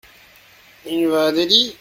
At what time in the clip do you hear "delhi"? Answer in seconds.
1.31-1.75